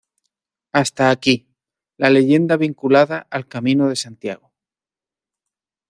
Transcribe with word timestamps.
Hasta 0.71 1.11
aquí, 1.11 1.47
la 1.97 2.09
leyenda 2.09 2.57
vinculada 2.57 3.27
al 3.29 3.47
camino 3.47 3.87
de 3.87 3.95
Santiago. 3.95 4.51